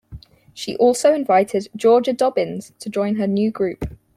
[0.55, 3.85] She also invited Georgia Dobbins to join her new group.